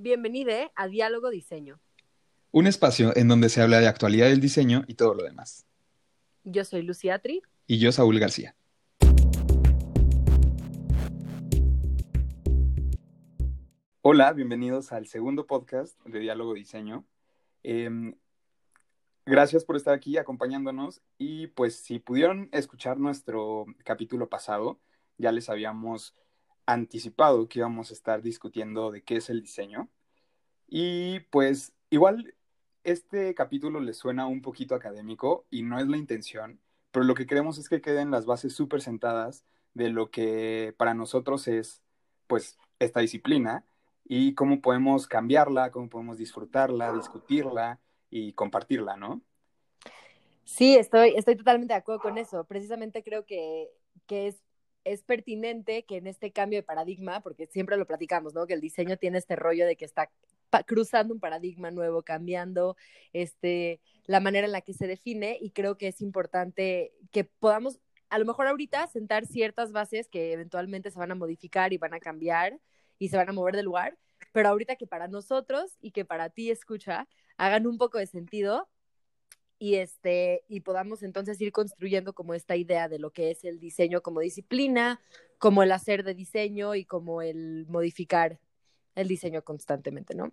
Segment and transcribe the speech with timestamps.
[0.00, 1.80] Bienvenido a Diálogo Diseño.
[2.52, 5.66] Un espacio en donde se habla de actualidad del diseño y todo lo demás.
[6.44, 7.42] Yo soy Lucía Tri.
[7.66, 8.54] Y yo, Saúl García.
[14.02, 17.04] Hola, bienvenidos al segundo podcast de Diálogo Diseño.
[17.64, 18.14] Em,
[19.26, 24.78] gracias por estar aquí acompañándonos y pues si pudieron escuchar nuestro capítulo pasado,
[25.16, 26.14] ya les habíamos
[26.68, 29.88] anticipado que íbamos a estar discutiendo de qué es el diseño.
[30.68, 32.34] Y pues igual
[32.84, 37.26] este capítulo les suena un poquito académico y no es la intención, pero lo que
[37.26, 41.82] queremos es que queden las bases súper sentadas de lo que para nosotros es
[42.26, 43.64] pues esta disciplina
[44.04, 49.22] y cómo podemos cambiarla, cómo podemos disfrutarla, discutirla y compartirla, ¿no?
[50.44, 52.44] Sí, estoy, estoy totalmente de acuerdo con eso.
[52.44, 53.70] Precisamente creo que,
[54.06, 54.42] que es
[54.92, 58.46] es pertinente que en este cambio de paradigma, porque siempre lo platicamos, ¿no?
[58.46, 60.10] Que el diseño tiene este rollo de que está
[60.66, 62.76] cruzando un paradigma nuevo, cambiando
[63.12, 67.78] este, la manera en la que se define y creo que es importante que podamos,
[68.08, 71.94] a lo mejor ahorita, sentar ciertas bases que eventualmente se van a modificar y van
[71.94, 72.58] a cambiar
[72.98, 73.98] y se van a mover del lugar,
[74.32, 78.68] pero ahorita que para nosotros y que para ti escucha hagan un poco de sentido
[79.58, 83.58] y este y podamos entonces ir construyendo como esta idea de lo que es el
[83.58, 85.00] diseño como disciplina,
[85.38, 88.38] como el hacer de diseño y como el modificar
[88.94, 90.32] el diseño constantemente, ¿no?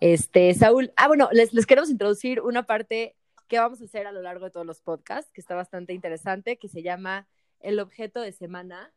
[0.00, 3.16] Este, Saúl, ah, bueno, les, les queremos introducir una parte
[3.48, 6.56] que vamos a hacer a lo largo de todos los podcasts, que está bastante interesante,
[6.56, 7.28] que se llama
[7.60, 8.92] el objeto de semana.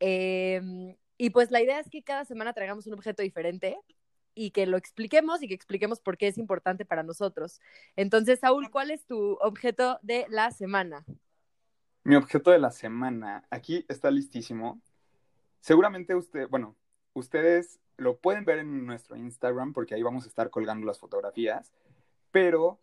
[0.00, 3.78] Em, y pues la idea es que cada semana traigamos un objeto diferente
[4.40, 7.60] y que lo expliquemos y que expliquemos por qué es importante para nosotros.
[7.94, 11.04] Entonces, Saúl, ¿cuál es tu objeto de la semana?
[12.04, 14.80] Mi objeto de la semana, aquí está listísimo.
[15.60, 16.74] Seguramente usted, bueno,
[17.12, 21.70] ustedes lo pueden ver en nuestro Instagram porque ahí vamos a estar colgando las fotografías,
[22.30, 22.80] pero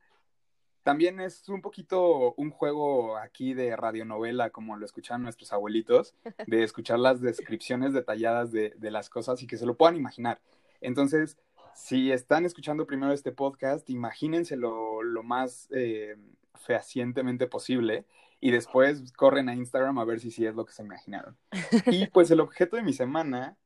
[0.83, 6.13] también es un poquito un juego aquí de radionovela, como lo escuchan nuestros abuelitos,
[6.45, 10.39] de escuchar las descripciones detalladas de, de las cosas y que se lo puedan imaginar.
[10.81, 11.37] Entonces,
[11.77, 16.15] si están escuchando primero este podcast, imagínense lo, más eh,
[16.55, 18.05] fehacientemente posible
[18.39, 21.37] y después corren a Instagram a ver si sí es lo que se imaginaron.
[21.85, 23.57] Y pues el objeto de mi semana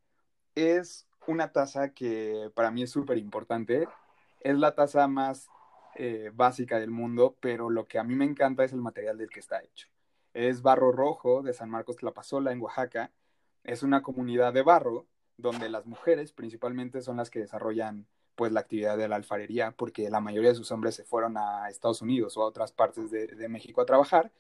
[0.56, 3.88] es una taza que para mí es súper importante.
[4.42, 5.48] Es la taza más
[5.96, 9.30] eh, básica del mundo, pero lo que a mí me encanta es el material del
[9.30, 9.88] que está hecho.
[10.34, 13.14] Es barro rojo de San Marcos Tlapazola en Oaxaca.
[13.64, 15.08] Es una comunidad de barro
[15.42, 20.10] donde las mujeres principalmente son las que desarrollan pues la actividad de la alfarería, porque
[20.10, 23.50] la mayoría de sus hombres se fueron a Estados Unidos o a otras partes de,
[23.50, 24.32] México a trabajar.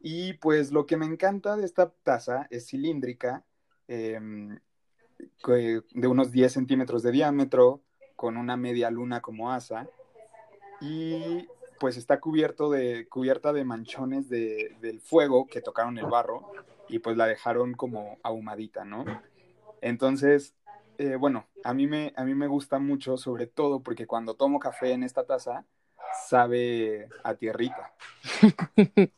[0.00, 3.44] Y pues lo que me encanta de esta taza es cilíndrica,
[3.88, 4.58] em,
[5.46, 7.80] de unos 10 centímetros de diámetro,
[8.16, 9.88] con una media luna como asa,
[10.80, 11.46] y
[11.78, 16.52] pues está cubierto de, cubierta de manchones de, del fuego que tocaron el barro
[16.88, 19.04] y pues la dejaron como ahumadita, ¿no?
[19.82, 20.54] Entonces,
[20.96, 24.58] eh, bueno, a mí, me, a mí me gusta mucho, sobre todo porque cuando tomo
[24.58, 25.66] café en esta taza,
[26.28, 27.92] sabe a tierrita.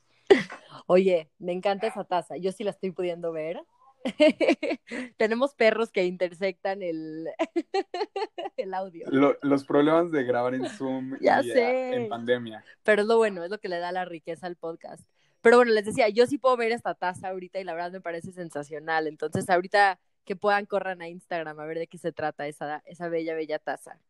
[0.86, 2.36] Oye, me encanta esa taza.
[2.36, 3.62] Yo sí la estoy pudiendo ver.
[5.16, 7.28] Tenemos perros que intersectan el,
[8.56, 9.06] el audio.
[9.42, 11.94] los problemas de grabar en Zoom ya y, sé.
[11.94, 12.64] en pandemia.
[12.82, 15.06] Pero es lo bueno, es lo que le da la riqueza al podcast.
[15.40, 18.00] Pero bueno, les decía, yo sí puedo ver esta taza ahorita y la verdad me
[18.00, 19.06] parece sensacional.
[19.06, 23.08] Entonces, ahorita que puedan correr a Instagram a ver de qué se trata esa, esa
[23.08, 24.00] bella, bella taza.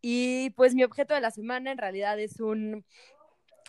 [0.00, 2.84] Y pues mi objeto de la semana en realidad es un,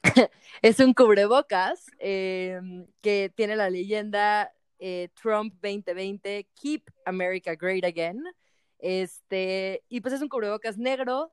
[0.62, 8.24] es un cubrebocas em, que tiene la leyenda eh, Trump 2020, Keep America Great Again.
[8.80, 11.32] Este, y pues es un cubrebocas negro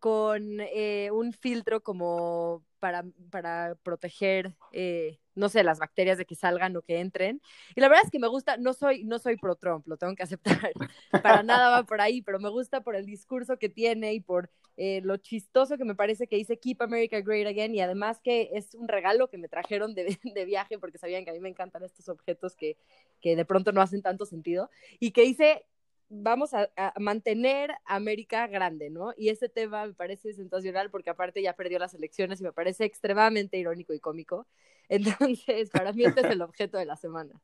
[0.00, 6.34] con eh, un filtro como para, para proteger, eh, no sé, las bacterias de que
[6.34, 7.40] salgan o que entren.
[7.76, 10.14] Y la verdad es que me gusta, no soy, no soy pro Trump, lo tengo
[10.16, 10.72] que aceptar,
[11.22, 14.50] para nada va por ahí, pero me gusta por el discurso que tiene y por
[14.76, 18.50] eh, lo chistoso que me parece que dice Keep America Great Again y además que
[18.54, 21.50] es un regalo que me trajeron de, de viaje porque sabían que a mí me
[21.50, 22.76] encantan estos objetos que,
[23.20, 25.66] que de pronto no hacen tanto sentido y que dice
[26.10, 26.68] vamos a,
[26.98, 29.14] mantener América grande, ¿no?
[29.16, 32.84] Y ese tema me parece sensacional porque aparte ya perdió las elecciones y me parece
[32.84, 34.46] extremadamente irónico y cómico.
[34.88, 37.40] Entonces, para mí este es el objeto de la semana.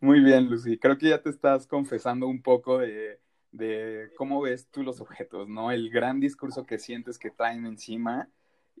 [0.00, 0.78] Muy bien, Lucy.
[0.78, 3.20] Creo que ya te estás confesando un poco de,
[3.52, 5.70] de cómo ves tú los objetos, ¿no?
[5.70, 8.28] El gran discurso que sientes que traen encima.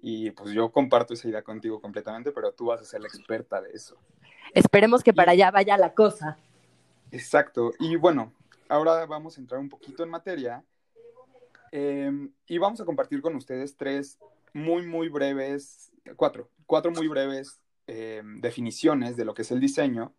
[0.02, 3.62] Y pues yo comparto esa idea contigo completamente, pero tú vas a ser la experta
[3.62, 3.96] de eso.
[4.52, 6.36] Esperemos que para allá vaya la cosa.
[7.12, 7.72] Exacto.
[7.78, 8.32] Y bueno,
[8.74, 10.64] ahora vamos a entrar un poquito en materia
[11.70, 14.18] em, y vamos a compartir con ustedes tres
[14.52, 20.12] muy, muy breves, cuatro, cuatro muy breves em, definiciones de lo que es el diseño.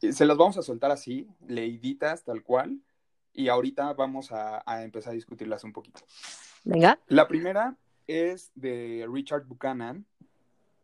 [0.00, 2.78] Se las vamos a soltar así, leiditas, tal cual,
[3.32, 6.00] y ahorita vamos a, a empezar a discutirlas un poquito.
[6.64, 6.98] Venga.
[7.06, 10.06] La primera es de Richard Buchanan,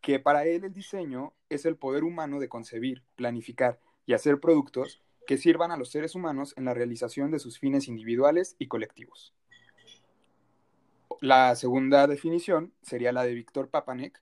[0.01, 5.03] que para él el diseño es el poder humano de concebir, planificar y hacer productos
[5.31, 9.33] que sirvan a los seres humanos en la realización de sus fines individuales y colectivos.
[11.21, 14.21] La segunda definición sería la de Víctor Papanek,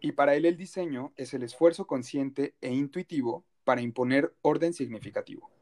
[0.00, 5.52] y para él el diseño es el esfuerzo consciente e intuitivo para imponer orden significativo.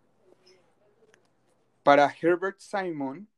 [1.83, 3.29] Para Herbert Simon,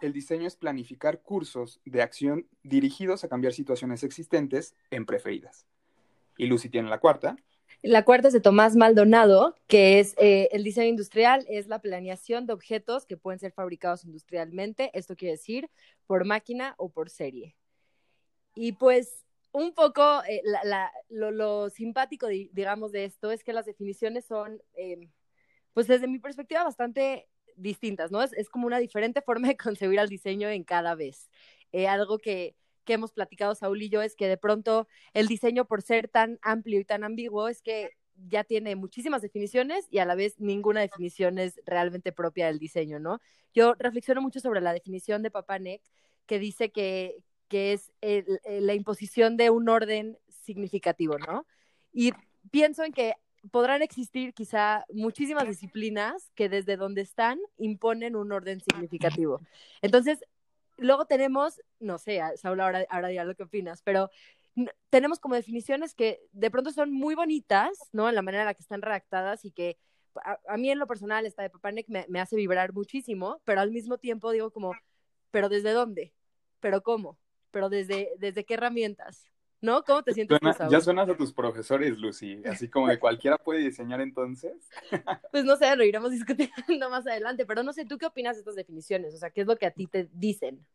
[0.00, 5.66] el diseño es planificar cursos de acción dirigidos a cambiar situaciones existentes en preferidas.
[6.38, 7.36] Y Lucy tiene la cuarta.
[7.82, 12.46] La cuarta es de Tomás Maldonado, que es eh, el diseño industrial, es la planeación
[12.46, 15.68] de objetos que pueden ser fabricados industrialmente, esto quiere decir
[16.06, 17.56] por máquina o por serie.
[18.54, 20.42] Y pues un poco eh,
[21.10, 25.08] lo, simpático, digamos, de esto es que las definiciones son, eh,
[25.74, 28.22] pues desde mi perspectiva, bastante distintas, ¿no?
[28.22, 31.30] Es, como una diferente forma de concebir al diseño en cada vez.
[31.72, 35.64] Eh, algo que, que hemos platicado Saúl y yo es que de pronto el diseño
[35.64, 37.90] por ser tan amplio y tan ambiguo es que
[38.28, 42.98] ya tiene muchísimas definiciones y a la vez ninguna definición es realmente propia del diseño,
[42.98, 43.20] ¿no?
[43.54, 45.82] Yo reflexiono mucho sobre la definición de Papanek
[46.26, 47.90] que dice que, que es
[48.44, 51.46] la imposición de un orden significativo, ¿no?
[51.92, 52.12] Y
[52.50, 53.14] pienso en que
[53.50, 59.40] podrán existir quizá muchísimas disciplinas que desde donde están imponen un orden significativo.
[59.80, 60.20] Entonces,
[60.76, 64.10] luego tenemos, no sé, Saúl ahora, ahora dirá lo que opinas, pero
[64.90, 68.08] tenemos como definiciones que de pronto son muy bonitas, ¿no?
[68.08, 69.78] En la manera en la que están redactadas y que
[70.46, 73.70] a, mí en lo personal esta de Papanek me, me hace vibrar muchísimo, pero al
[73.70, 74.72] mismo tiempo digo como,
[75.30, 76.12] ¿pero desde dónde?
[76.60, 77.18] ¿Pero cómo?
[77.50, 79.31] ¿Pero desde, desde qué herramientas?
[79.62, 79.84] ¿No?
[79.84, 80.38] ¿Cómo te sientes?
[80.68, 84.68] ya suenas a tus profesores, Lucy, así como que cualquiera puede diseñar entonces.
[85.30, 88.40] pues no sé, lo iremos discutiendo más adelante, pero no sé, ¿tú qué opinas de
[88.40, 89.14] estas definiciones?
[89.14, 90.66] O sea, ¿qué es lo que a ti te dicen?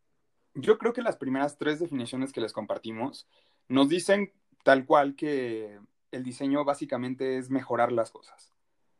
[0.54, 3.28] Yo creo que las primeras tres definiciones que les compartimos
[3.68, 4.32] nos dicen
[4.64, 5.78] tal cual que
[6.10, 8.52] el diseño básicamente es mejorar las cosas.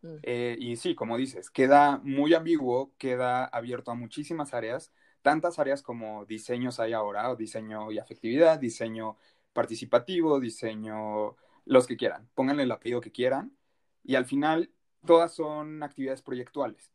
[0.03, 0.17] Mm.
[0.23, 4.93] Eh, y sí, como dices, queda muy ambiguo, queda abierto a muchísimas áreas,
[5.23, 9.17] tantas áreas como diseños hay ahora, o diseño y afectividad, diseño
[9.59, 11.35] participativo, diseño,
[11.65, 13.57] los que quieran, pónganle el apellido que quieran
[14.05, 14.71] y al final
[15.05, 16.93] todas son actividades proyectuales.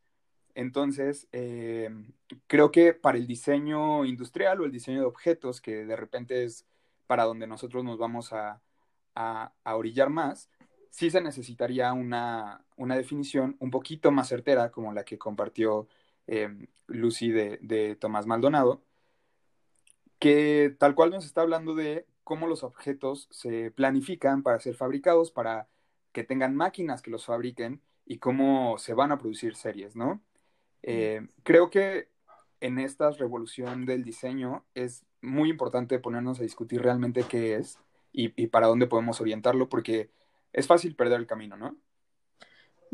[0.55, 1.89] Entonces, eh,
[2.47, 6.65] creo que para el diseño industrial o el diseño de objetos, que de repente es
[7.05, 8.61] para donde nosotros nos vamos a,
[9.65, 10.49] orillar más,
[10.89, 15.89] sí se necesitaría una, definición un poquito más certera, como la que compartió
[16.27, 16.47] eh,
[16.87, 18.81] Lucy de, de Tomás Maldonado,
[20.17, 25.31] que tal cual nos está hablando de cómo los objetos se planifican para ser fabricados,
[25.31, 25.67] para
[26.11, 30.21] que tengan máquinas que los fabriquen y cómo se van a producir series, ¿no?
[30.83, 32.09] Eh, creo que
[32.59, 37.79] en esta revolución del diseño es muy importante ponernos a discutir realmente qué es
[38.11, 40.09] y, y para dónde podemos orientarlo, porque
[40.53, 41.77] es fácil perder el camino, ¿no?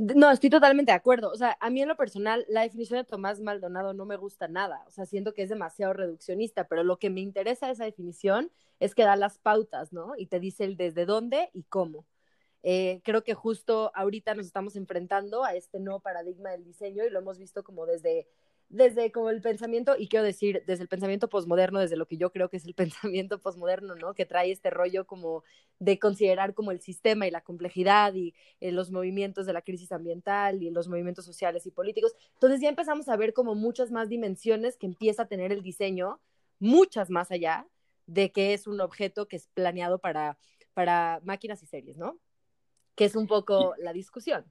[0.02, 1.30] No, estoy totalmente de acuerdo.
[1.30, 4.48] O sea, a mí en lo personal, la definición de Tomás Maldonado no me gusta
[4.48, 4.82] nada.
[4.88, 8.50] O sea, siento que es demasiado reduccionista, pero lo que me interesa de esa definición
[8.80, 10.14] es que da las pautas, ¿no?
[10.18, 12.06] Y te dice el desde dónde y cómo.
[12.64, 17.10] Eh, creo que justo ahorita nos estamos enfrentando a este nuevo paradigma del diseño y
[17.10, 18.26] lo hemos visto como desde
[18.70, 22.32] desde como el pensamiento, y quiero decir, desde el pensamiento posmoderno, desde lo que yo
[22.32, 22.76] creo que es el
[23.14, 24.14] pensamiento posmoderno, ¿no?
[24.14, 25.44] Que trae este rollo como
[25.80, 29.92] de considerar como el sistema y la complejidad y eh, los movimientos de la crisis
[29.92, 32.14] ambiental y los movimientos sociales y políticos.
[32.34, 36.20] Entonces ya empezamos a ver como muchas más dimensiones que empieza a tener el diseño,
[36.60, 37.68] muchas más allá
[38.06, 40.38] de que es un objeto que es planeado para,
[40.74, 42.20] para máquinas y series, ¿no?
[42.96, 44.46] Que es un poco la discusión.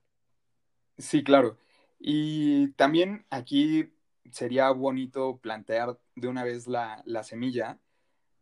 [0.96, 1.56] Sí, claro.
[2.00, 3.92] Y también aquí
[4.32, 7.78] sería bonito plantear de una vez la, semilla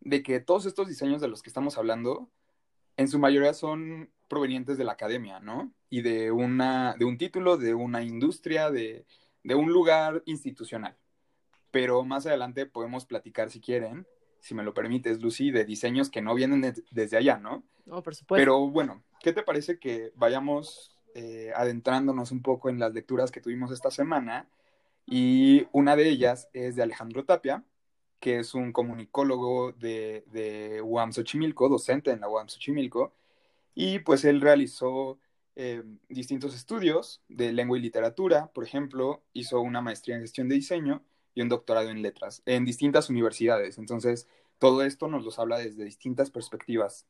[0.00, 2.30] de que todos estos diseños de los que estamos hablando,
[2.96, 5.72] en su mayoría son provenientes de la academia, ¿no?
[5.90, 9.06] Y de, una, de un título, de una industria, de,
[9.44, 10.96] un lugar institucional.
[11.70, 14.06] Pero más adelante podemos platicar, si quieren,
[14.40, 17.64] si me lo permites, Lucy, de diseños que no vienen desde allá, ¿no?
[17.84, 18.40] No, por supuesto.
[18.40, 23.40] Pero bueno, ¿qué te parece que vayamos eh, adentrándonos un poco en las lecturas que
[23.40, 24.48] tuvimos esta semana
[25.06, 27.64] y una de ellas es de Alejandro Tapia,
[28.20, 33.14] que es un comunicólogo de, de UAM Xochimilco, docente en la UAM Xochimilco,
[33.74, 35.18] y pues él realizó
[35.54, 40.56] eh, distintos estudios de lengua y literatura, por ejemplo, hizo una maestría en gestión de
[40.56, 41.02] diseño
[41.34, 43.78] y un doctorado en letras en distintas universidades.
[43.78, 44.26] Entonces,
[44.58, 47.06] todo esto nos los habla desde distintas perspectivas.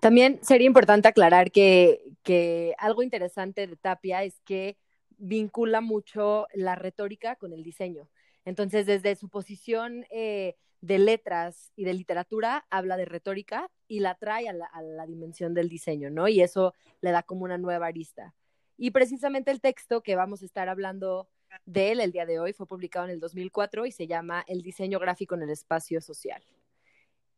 [0.00, 4.76] También sería importante aclarar que, que algo interesante de Tapia es que
[5.20, 8.08] vincula mucho la retórica con el diseño.
[8.44, 14.14] Entonces, desde su posición eh, de letras y de literatura, habla de retórica y la
[14.14, 16.26] trae a la, dimensión del diseño, ¿no?
[16.26, 18.34] Y eso le da como una nueva arista.
[18.78, 21.28] Y precisamente el texto que vamos a estar hablando
[21.66, 24.62] de él el día de hoy fue publicado en el 2004 y se llama El
[24.62, 26.42] diseño gráfico en el espacio social.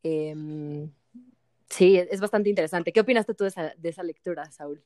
[0.05, 0.89] Em,
[1.69, 2.93] sí, es bastante interesante.
[2.93, 4.85] ¿Qué opinaste tú de esa, de esa lectura, Saúl?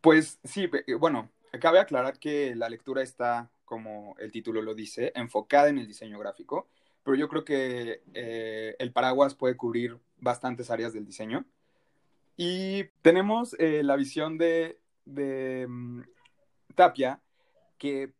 [0.00, 5.68] Pues sí, bueno, cabe aclarar que la lectura está, como el título lo dice, enfocada
[5.68, 6.68] en el diseño gráfico
[7.04, 11.44] pero yo creo que eh, el paraguas puede cubrir bastantes áreas del diseño.
[12.36, 16.00] Y tenemos eh, la visión de, mm,
[16.74, 17.20] Tapia,
[17.78, 18.12] que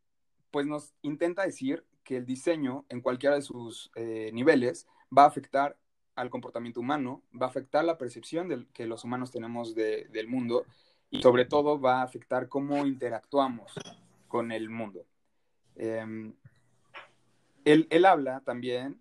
[0.50, 4.86] pues nos intenta decir que el diseño en cualquiera de sus eh, niveles
[5.16, 5.76] va a afectar
[6.14, 10.64] al comportamiento humano, va a afectar la percepción que los humanos tenemos del mundo
[11.10, 13.72] y sobre todo va a afectar cómo interactuamos
[14.28, 15.06] con el mundo.
[15.76, 16.34] Em,
[17.64, 19.00] él, habla también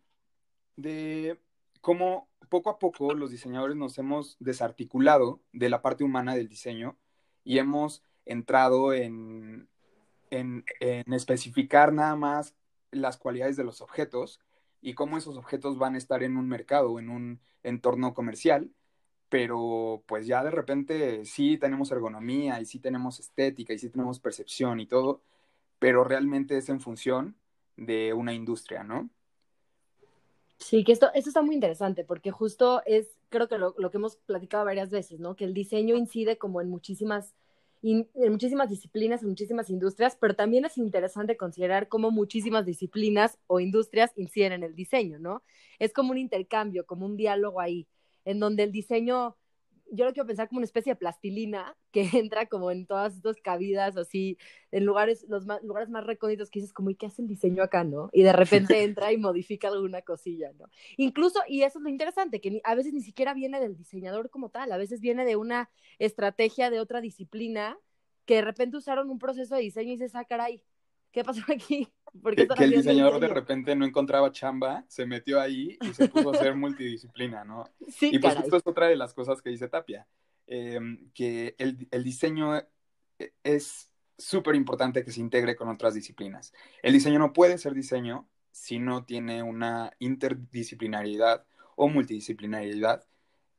[0.76, 1.40] de
[1.82, 6.98] cómo poco a poco los diseñadores nos hemos desarticulado de la parte humana del diseño
[7.44, 9.68] y hemos entrado en,
[10.30, 10.64] en,
[11.14, 12.56] especificar nada más
[12.92, 14.40] las cualidades de los objetos
[14.82, 18.72] y cómo esos objetos van a estar en un mercado, en un entorno comercial,
[19.34, 24.20] pero pues ya de repente sí tenemos ergonomía y sí tenemos estética y sí tenemos
[24.20, 25.24] percepción y todo,
[25.80, 27.36] pero realmente es en función
[27.76, 29.10] de una industria, ¿no?
[30.60, 34.18] Sí, que esto, esto está muy interesante porque justo es, creo que lo, que hemos
[34.18, 35.36] platicado varias veces, ¿no?
[35.36, 37.34] Que el diseño incide como en muchísimas,
[37.82, 43.60] en muchísimas disciplinas, en muchísimas industrias, pero también es interesante considerar cómo muchísimas disciplinas o
[43.60, 45.42] industrias inciden en el diseño, ¿no?
[45.80, 47.88] Es como un intercambio, como un diálogo ahí,
[48.26, 49.38] en donde el diseño
[49.94, 53.38] yo lo quiero pensar como una especie de plastilina que entra como en todas estas
[53.38, 54.38] cabidas, así,
[54.72, 57.62] en lugares, los más, lugares más recónditos que dices como, ¿y qué hace el diseño
[57.64, 58.10] acá, no?
[58.12, 60.66] Y de repente entra y modifica alguna cosilla, ¿no?
[60.98, 64.50] Incluso, y eso es lo interesante, que a veces ni siquiera viene del diseñador como
[64.50, 67.78] tal, a veces viene de una estrategia de otra disciplina
[68.26, 70.64] que de repente usaron un proceso de diseño y dices, ah, caray,
[71.14, 71.88] ¿qué pasó aquí?
[72.36, 76.36] que, el diseñador de repente no encontraba chamba, se metió ahí y se puso a
[76.36, 77.64] hacer multidisciplina, ¿no?
[77.88, 80.06] Sí, y pues esto es otra de las cosas que dice Tapia,
[80.48, 82.68] em, que el, el, diseño e,
[83.44, 86.54] es súper importante que se integre con otras disciplinas.
[86.82, 93.04] El diseño no puede ser diseño si no tiene una interdisciplinariedad o multidisciplinariedad.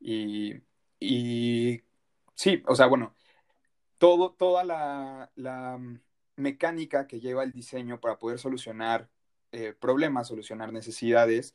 [0.01, 0.63] Y,
[1.01, 1.83] y
[2.35, 3.15] sí, o sea, bueno,
[3.99, 5.81] todo, toda la, la
[6.37, 9.09] mecánica que lleva el diseño para poder solucionar
[9.53, 11.55] eh, problemas, solucionar necesidades,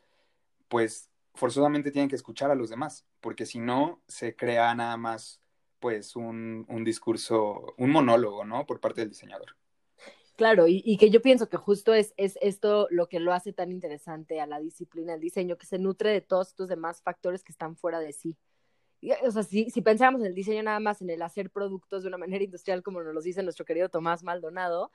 [0.67, 5.41] pues forzosamente tienen que escuchar a los demás, porque si no, se crea nada más
[5.79, 8.65] pues un, discurso, un monólogo, ¿no?
[8.65, 9.55] Por parte del diseñador.
[10.36, 13.71] Claro, y, que yo pienso que justo es, es, esto lo que lo hace tan
[13.71, 17.51] interesante a la disciplina del diseño, que se nutre de todos estos demás factores que
[17.51, 18.38] están fuera de sí
[19.25, 22.10] o sea, si, si pensáramos en el diseño nada más en el hacer productos de
[22.10, 24.91] una manera industrial, como nos lo dice nuestro querido Tomás Maldonado,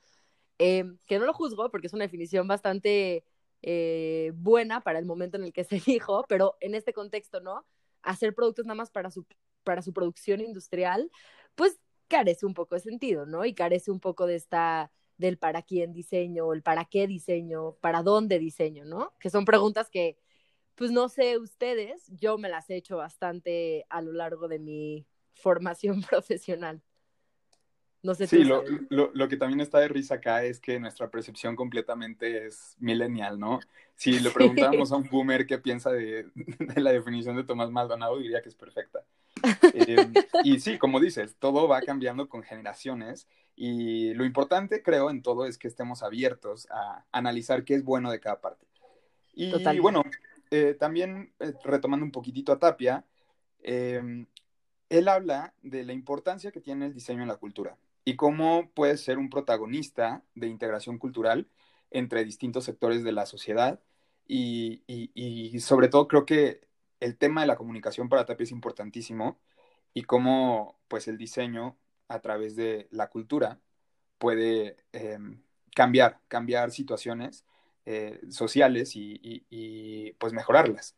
[0.58, 3.24] eh, que no lo juzgo porque es una definición bastante
[3.62, 7.64] eh, buena para el momento en el que se dijo, pero en este contexto, ¿no?
[8.02, 9.26] Hacer productos nada más para su,
[9.64, 11.10] para su producción industrial,
[11.54, 13.44] pues carece un poco de sentido, ¿no?
[13.44, 18.02] Y carece un poco de esta del para quién diseño, el para qué diseño, para
[18.02, 19.12] dónde diseño, ¿no?
[19.18, 20.18] Que son preguntas que
[20.74, 25.06] pues no sé ustedes, yo me las he hecho bastante a lo largo de mi
[25.34, 26.82] formación profesional.
[28.02, 28.26] No sé.
[28.26, 32.76] Sí, lo, lo, que también está de risa acá es que nuestra percepción completamente es
[32.78, 33.60] millennial, ¿no?
[33.96, 36.26] Si le preguntáramos a un boomer qué piensa de,
[36.76, 39.06] la definición de Tomás Maldonado, diría que es perfecta.
[39.72, 40.12] Em,
[40.44, 43.26] y sí, como dices, todo va cambiando con generaciones
[43.56, 48.10] y lo importante, creo, en todo es que estemos abiertos a analizar qué es bueno
[48.10, 48.66] de cada parte.
[49.32, 49.50] Y
[49.80, 50.04] bueno,
[50.54, 53.04] eh, también eh, retomando un poquitito a Tapia,
[53.64, 54.26] em,
[54.88, 58.96] él habla de la importancia que tiene el diseño en la cultura y cómo puede
[58.96, 61.48] ser un protagonista de integración cultural
[61.90, 63.80] entre distintos sectores de la sociedad
[64.28, 66.60] y, sobre todo creo que
[67.00, 69.40] el tema de la comunicación para Tapia es importantísimo
[69.92, 71.76] y cómo pues el diseño
[72.08, 73.60] a través de la cultura
[74.18, 75.42] puede em,
[75.74, 77.44] cambiar, cambiar situaciones
[77.86, 80.96] eh, sociales y, pues mejorarlas.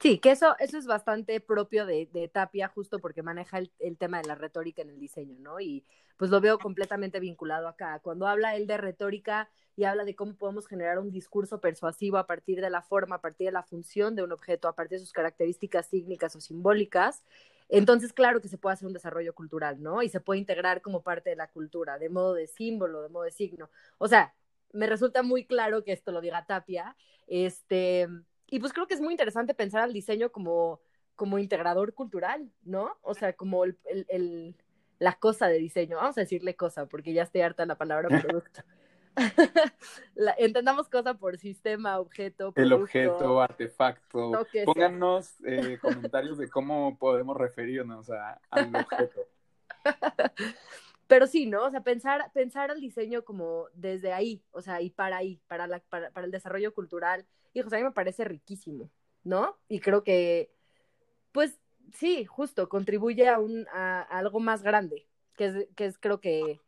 [0.00, 4.20] Sí, que eso, eso es bastante propio de, Tapia, justo porque maneja el, el, tema
[4.20, 5.60] de la retórica en el diseño, ¿no?
[5.60, 5.84] Y
[6.16, 7.98] pues lo veo completamente vinculado acá.
[8.02, 12.26] Cuando habla él de retórica y habla de cómo podemos generar un discurso persuasivo a
[12.26, 15.04] partir de la forma, a partir de la función de un objeto, a partir de
[15.04, 17.22] sus características técnicas o simbólicas,
[17.70, 20.02] entonces claro que se puede hacer un desarrollo cultural, ¿no?
[20.02, 23.24] Y se puede integrar como parte de la cultura, de modo de símbolo, de modo
[23.24, 23.70] de signo.
[23.98, 24.34] O sea,
[24.72, 26.96] me resulta muy claro que esto lo diga Tapia,
[27.26, 28.08] este
[28.50, 30.80] y pues creo que es muy interesante pensar al diseño como,
[31.14, 32.98] como integrador cultural, ¿no?
[33.02, 34.56] O sea, como el, el, el,
[34.98, 35.96] la cosa de diseño.
[35.96, 38.62] Vamos a decirle cosa, porque ya estoy harta de la palabra producto.
[40.14, 42.52] la, entendamos cosa por sistema, objeto.
[42.52, 44.46] Producto, el objeto, artefacto.
[44.64, 49.20] Pónganos eh, comentarios de cómo podemos referirnos a, al objeto.
[51.10, 51.64] Pero sí, ¿no?
[51.64, 55.66] O sea, pensar, pensar al diseño como desde ahí, o sea, y para ahí, para,
[55.66, 58.92] la, para, para el desarrollo cultural, hijos, a mí me parece riquísimo,
[59.24, 59.58] ¿no?
[59.66, 60.52] Y creo que,
[61.32, 61.58] pues
[61.92, 66.60] sí, justo, contribuye a, un, a algo más grande, que es, que es creo que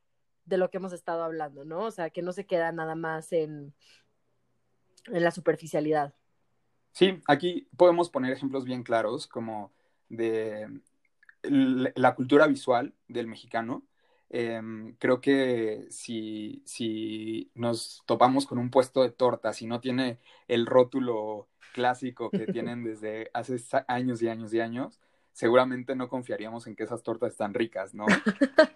[0.44, 1.84] de lo que hemos estado hablando, ¿no?
[1.84, 3.72] O sea, que no se queda nada más en,
[5.06, 6.14] en la superficialidad.
[6.90, 9.70] Sí, aquí podemos poner ejemplos bien claros como
[10.08, 10.80] de
[11.42, 13.84] la cultura visual del mexicano,
[14.34, 14.60] eh,
[14.98, 20.64] creo que si, si nos topamos con un puesto de tortas y no tiene el
[20.64, 24.98] rótulo clásico que tienen desde hace años y años y años,
[25.32, 28.06] seguramente no confiaríamos en que esas tortas están ricas, ¿no?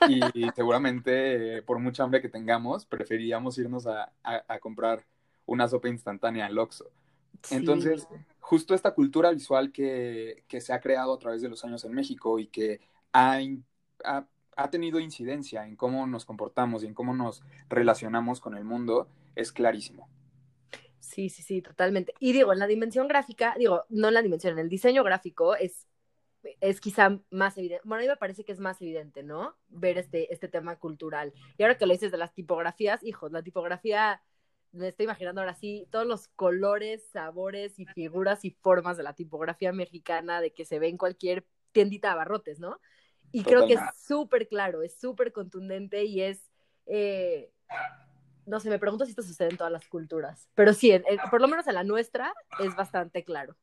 [0.08, 0.20] Y,
[0.54, 5.06] seguramente, por mucha hambre que tengamos, preferiríamos irnos a, a, a comprar
[5.46, 6.90] una sopa instantánea al Oxxo.
[7.50, 8.16] Entonces, sí.
[8.40, 11.94] justo esta cultura visual que, que, se ha creado a través de los años en
[11.94, 12.80] México y que
[13.12, 13.38] ha,
[14.04, 18.64] ha ha tenido incidencia en cómo nos comportamos y en cómo nos relacionamos con el
[18.64, 20.08] mundo es clarísimo.
[20.98, 22.14] Sí, sí, sí, totalmente.
[22.18, 25.54] Y digo, en la dimensión gráfica, digo, no en la dimensión, en el diseño gráfico
[25.54, 25.86] es,
[26.60, 29.56] es quizá más evidente, bueno, a mí me parece que es más evidente, ¿no?
[29.68, 31.32] Ver este, este tema cultural.
[31.58, 34.22] Y ahora que lo dices de las tipografías, hijos, la tipografía,
[34.72, 39.14] me estoy imaginando ahora sí, todos los colores, sabores y figuras y formas de la
[39.14, 42.80] tipografía mexicana, de que se ve en cualquier tiendita de abarrotes, ¿no?
[43.36, 46.50] Y creo que es súper claro, es súper contundente y es,
[46.86, 47.52] eh,
[48.46, 51.18] no sé, me pregunto si esto sucede en todas las culturas, pero sí, en, en,
[51.30, 53.54] por lo menos en la nuestra es bastante claro.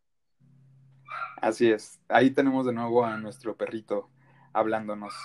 [1.38, 4.12] Así es, ahí tenemos de nuevo a nuestro perrito
[4.54, 5.16] hablándonos.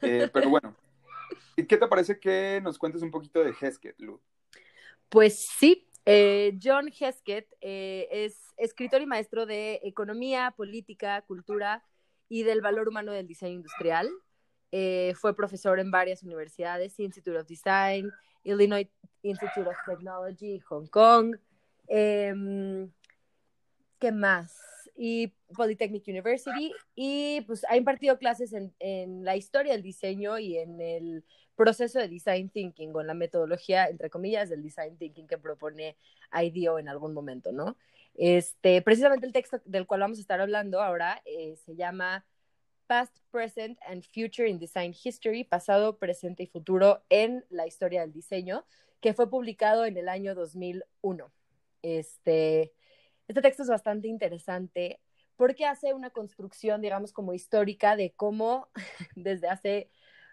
[0.00, 0.74] Eh, pero bueno,
[1.68, 4.22] ¿qué te parece que nos cuentes un poquito de Hesketh, Lu?
[5.10, 11.84] Pues sí, eh, John Hesketh eh, es escritor y maestro de economía, política, cultura
[12.28, 14.08] y del valor humano del diseño industrial.
[14.72, 18.10] Eh, fue profesor en varias universidades, Institute of Design,
[18.44, 18.88] Illinois
[19.22, 21.36] Institute of Technology, Hong Kong.
[21.88, 22.34] Eh,
[23.98, 24.54] ¿Qué más?
[24.96, 26.72] Y Polytechnic University.
[26.94, 31.98] Y pues ha impartido clases en, en, la historia del diseño y en el proceso
[31.98, 35.96] de design thinking o en la metodología, entre comillas, del design thinking que propone
[36.32, 37.76] IDEO en algún momento, ¿no?
[38.16, 42.24] Este, precisamente el texto del cual vamos a estar hablando ahora eh, se llama
[42.86, 48.12] Past, Present and Future in Design History, pasado, presente y futuro en la historia del
[48.12, 48.64] diseño,
[49.00, 51.30] que fue publicado en el año 2001.
[51.82, 52.72] Este,
[53.28, 55.00] este texto es bastante interesante
[55.36, 58.68] porque hace una construcción, digamos, como histórica de cómo
[59.14, 59.90] desde hace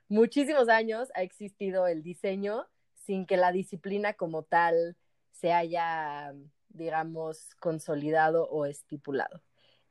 [0.07, 4.95] muchísimos años ha existido el diseño sin que la disciplina como tal
[5.31, 6.33] se haya
[6.73, 9.41] digamos, consolidado o estipulado.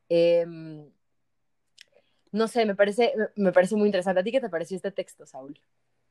[0.09, 0.45] Eh,
[2.33, 4.19] no sé, me parece, me parece muy interesante.
[4.19, 5.59] ¿A ti qué te pareció este texto, Saúl?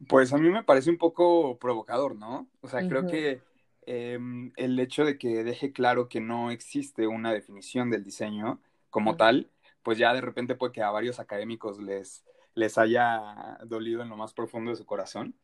[0.08, 2.48] Pues a mí me parece un poco provocador, ¿no?
[2.60, 2.88] O sea, uh -huh.
[2.88, 3.42] creo que
[3.86, 4.18] eh,
[4.56, 9.14] el hecho de que deje claro que no existe una definición del diseño como uh
[9.14, 9.18] -huh.
[9.18, 9.50] tal,
[9.82, 14.16] pues ya de repente puede que a varios académicos les, les haya dolido en lo
[14.16, 15.34] más profundo de su corazón,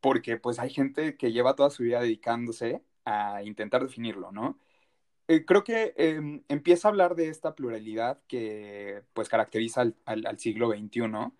[0.00, 4.58] porque pues hay gente que lleva toda su vida dedicándose a intentar definirlo, ¿no?
[5.28, 10.38] Eh, creo que eh, empieza a hablar de esta pluralidad que pues caracteriza al, al,
[10.38, 11.32] siglo XXI.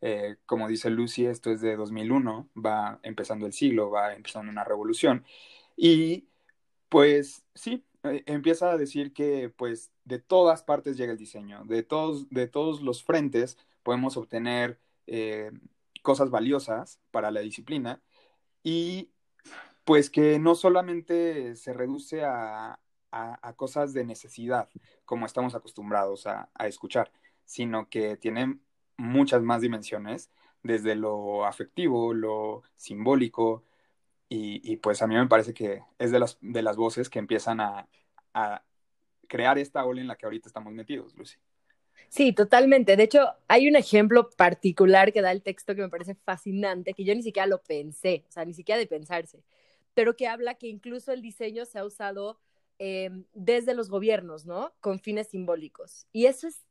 [0.00, 4.64] Eh, como dice Lucy, esto es de 2001, va empezando el siglo, va empezando una
[4.64, 5.24] revolución.
[5.76, 6.28] Y
[6.88, 11.82] pues sí, eh, empieza a decir que pues de todas partes llega el diseño, de
[11.82, 14.80] todos, de todos los frentes podemos obtener
[16.02, 18.00] cosas valiosas para la disciplina
[18.64, 19.10] y
[19.86, 22.80] pues que no solamente se reduce a,
[23.12, 24.68] a, cosas de necesidad,
[25.04, 27.12] como estamos acostumbrados a, a, escuchar,
[27.44, 28.58] sino que tiene
[28.96, 30.28] muchas más dimensiones,
[30.64, 33.62] desde lo afectivo, lo simbólico,
[34.28, 37.20] y, y, pues a mí me parece que es de las, de las voces que
[37.20, 37.88] empiezan a,
[38.34, 38.64] a
[39.28, 41.36] crear esta ola en la que ahorita estamos metidos, Lucy.
[42.08, 42.96] Sí, totalmente.
[42.96, 47.04] De hecho, hay un ejemplo particular que da el texto que me parece fascinante, que
[47.04, 49.44] yo ni siquiera lo pensé, o sea, ni siquiera de pensarse,
[49.96, 52.38] pero que habla que incluso el diseño se ha usado
[52.78, 54.74] eh, desde los gobiernos, ¿no?
[54.80, 56.06] Con fines simbólicos.
[56.12, 56.66] Y eso es,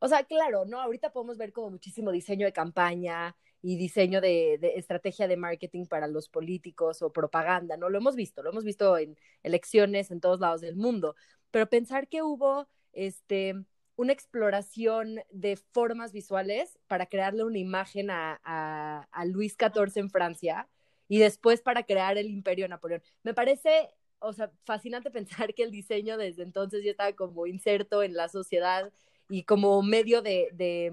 [0.00, 0.80] o sea, claro, ¿no?
[0.80, 6.08] Ahorita podemos ver como muchísimo diseño de campaña y diseño de, estrategia de marketing para
[6.08, 7.88] los políticos o propaganda, ¿no?
[7.88, 11.14] Lo hemos visto, lo hemos visto en elecciones en todos lados del mundo,
[11.52, 13.54] pero pensar que hubo, este,
[13.94, 20.68] una exploración de formas visuales para crearle una imagen a, Luis XIV en Francia
[21.08, 23.02] y después para crear el imperio Napoleón.
[23.22, 28.02] Me parece, o sea, fascinante pensar que el diseño desde entonces ya estaba como inserto
[28.02, 28.92] en la sociedad
[29.28, 30.92] y como medio de, de,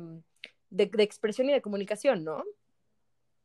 [0.69, 2.43] de, de expresión y de comunicación, ¿no?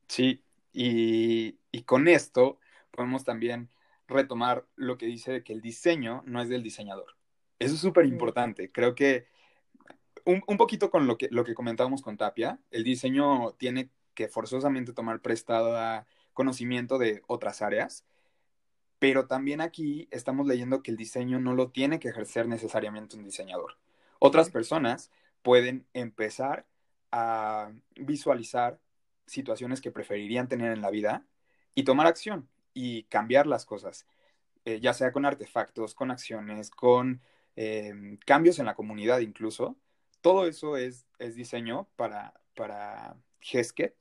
[0.08, 2.58] Sí, y, y con esto
[2.90, 3.68] podemos también
[4.06, 7.16] retomar lo que dice de que el diseño no es del diseñador.
[7.58, 8.70] Eso es súper importante.
[8.70, 9.26] Creo que
[10.24, 14.28] un, un, poquito con lo que, lo que comentábamos con Tapia, el diseño tiene que
[14.28, 16.06] forzosamente tomar prestado a
[16.38, 18.04] conocimiento de otras áreas,
[19.00, 23.24] pero también aquí estamos leyendo que el diseño no lo tiene que ejercer necesariamente un
[23.24, 23.76] diseñador.
[24.20, 25.10] Otras personas
[25.42, 26.64] pueden empezar
[27.10, 28.78] a visualizar
[29.26, 31.26] situaciones que preferirían tener en la vida
[31.74, 34.06] y tomar acción y cambiar las cosas,
[34.64, 37.20] eh, ya sea con artefactos, con acciones, con
[37.56, 39.76] eh, cambios en la comunidad incluso,
[40.20, 43.96] todo eso es, es diseño para, para Hesket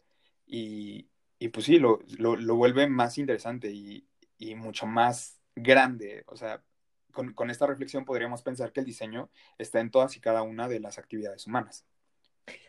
[0.45, 1.07] y,
[1.39, 6.23] y pues sí, lo, lo, lo, vuelve más interesante y, y, mucho más grande.
[6.27, 6.63] O sea,
[7.11, 10.67] con, con, esta reflexión podríamos pensar que el diseño está en todas y cada una
[10.67, 11.85] de las actividades humanas.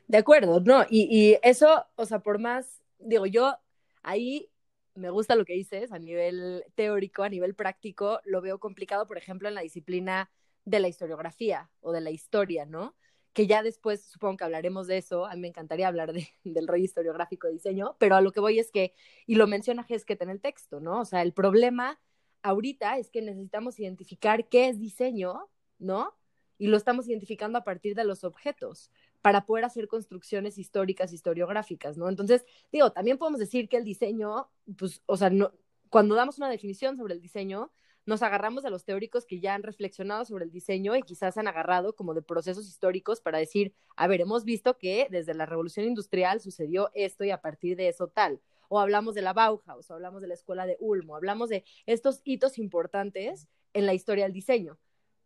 [0.06, 3.56] De acuerdo, no, y, y eso, o sea, por más, digo, yo
[4.02, 4.50] ahí
[4.94, 9.16] me gusta lo que dices a nivel teórico, a nivel práctico, lo veo complicado, por
[9.16, 10.30] ejemplo, en la disciplina
[10.64, 12.94] de la historiografía o de la historia, ¿no?
[13.38, 16.66] Que ya después supongo que hablaremos de eso, a mí me encantaría hablar de, del
[16.66, 18.94] rol historiográfico de diseño, pero a lo que voy es que,
[19.28, 20.98] y lo menciona Hesket en el texto, ¿no?
[20.98, 22.00] O sea, el problema
[22.42, 25.48] ahorita es que necesitamos identificar qué es diseño,
[25.78, 26.16] ¿no?
[26.58, 28.90] Y lo estamos identificando a partir de los objetos
[29.22, 32.08] para poder hacer construcciones históricas, historiográficas, ¿no?
[32.08, 35.52] Entonces, digo, también podemos decir que el diseño, pues, o sea, no,
[35.90, 37.70] cuando damos una definición sobre el diseño,
[38.08, 41.46] nos agarramos a los teóricos que ya han reflexionado sobre el diseño y quizás han
[41.46, 45.84] agarrado como de procesos históricos para decir, a ver, hemos visto que desde la revolución
[45.84, 48.40] industrial sucedió esto y a partir de eso tal.
[48.70, 52.22] O hablamos de la Bauhaus, o hablamos de la escuela de Ulmo, hablamos de estos
[52.24, 54.78] hitos importantes en la historia del diseño.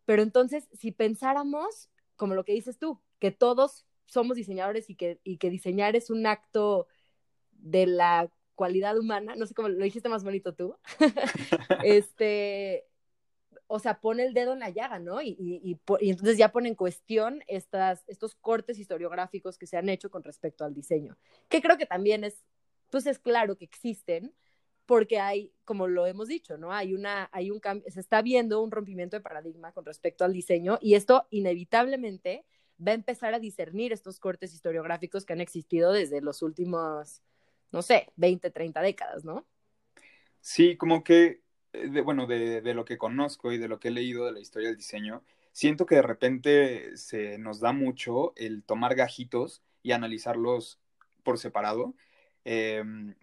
[0.04, 5.20] Pero entonces, si pensáramos, como lo que dices tú, que todos somos diseñadores y que,
[5.22, 6.88] y que diseñar es un acto
[7.52, 10.76] de la cualidad humana, no sé cómo lo dijiste más bonito tú,
[11.84, 12.86] este,
[13.66, 15.22] o sea, pone el dedo en la llaga, ¿no?
[15.22, 19.76] Y, y, y, y, entonces ya pone en cuestión estas, estos cortes historiográficos que se
[19.76, 21.16] han hecho con respecto al diseño,
[21.48, 22.44] que creo que también es,
[22.90, 24.34] pues es claro que existen,
[24.86, 26.72] porque hay, como lo hemos dicho, ¿no?
[26.72, 30.32] Hay una, hay un cambio, se está viendo un rompimiento de paradigma con respecto al
[30.32, 32.44] diseño y esto inevitablemente
[32.84, 37.22] va a empezar a discernir estos cortes historiográficos que han existido desde los últimos
[37.72, 39.46] no sé, 20, 30 décadas, ¿no?
[40.40, 41.40] Sí, como que,
[41.72, 44.32] eh, de, bueno, de, de, lo que conozco y de lo que he leído de
[44.32, 49.62] la historia del diseño, siento que de repente se nos da mucho el tomar gajitos
[49.82, 50.78] y analizarlos
[51.22, 51.94] por separado,
[52.44, 52.82] eh,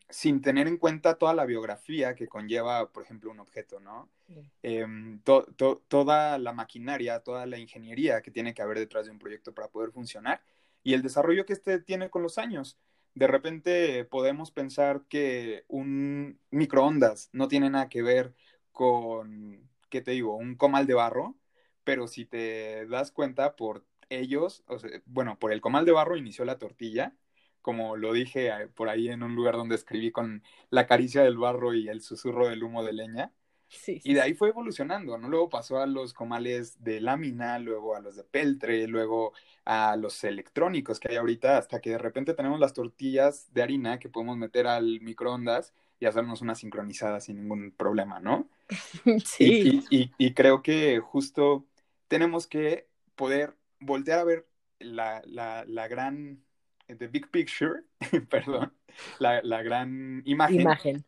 [0.09, 4.09] sin tener en cuenta toda la biografía que conlleva, por ejemplo, un objeto, ¿no?
[4.27, 4.49] Sí.
[4.63, 4.85] Eh,
[5.23, 9.19] to, to, toda la maquinaria, toda la ingeniería que tiene que haber detrás de un
[9.19, 10.41] proyecto para poder funcionar
[10.83, 12.77] y el desarrollo que este tiene con los años
[13.15, 18.33] de repente podemos pensar que un microondas no tiene nada que ver
[18.71, 21.35] con, ¿qué te digo?, un comal de barro,
[21.83, 26.17] pero si te das cuenta por ellos, o sea, bueno, por el comal de barro
[26.17, 27.15] inició la tortilla,
[27.61, 31.37] como lo dije eh, por ahí en un lugar donde escribí con la caricia del
[31.37, 33.33] barro y el susurro del humo de leña.
[33.69, 34.01] Sí, sí.
[34.03, 35.29] Y de ahí fue evolucionando, ¿no?
[35.29, 40.23] Luego pasó a los comales de lámina, luego a los de peltre, luego a los
[40.23, 44.37] electrónicos que hay ahorita, hasta que de repente tenemos las tortillas de harina que podemos
[44.37, 48.49] meter al microondas y hacernos una sincronizada sin ningún problema, ¿no?
[49.23, 49.83] Sí.
[49.89, 51.65] Y, y, y creo que justo
[52.07, 54.47] tenemos que poder voltear a ver
[54.79, 56.43] la, la, la gran,
[56.87, 57.83] the big picture,
[58.29, 58.73] perdón,
[59.19, 61.05] la, la gran imagen, imagen,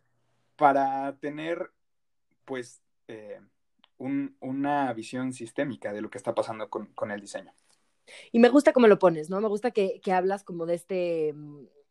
[0.55, 1.71] para tener
[2.45, 3.39] pues eh,
[3.97, 7.53] un, una visión sistémica de lo que está pasando con, con, el diseño.
[8.31, 9.39] Y me gusta cómo lo pones, ¿no?
[9.41, 11.33] Me gusta que, que, hablas como de este,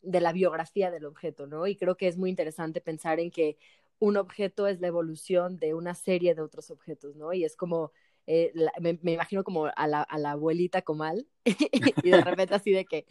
[0.02, 1.66] de la biografía del objeto, ¿no?
[1.66, 3.56] Y creo que es muy interesante pensar en que
[3.98, 7.32] un objeto es la evolución de una serie de otros objetos, ¿no?
[7.32, 7.92] Y es como
[8.26, 12.84] eh, me, imagino como a la, a la abuelita Comal y de repente así de
[12.84, 13.04] que